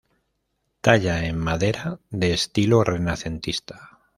[0.81, 3.99] Talla en madera de estilo renacentista.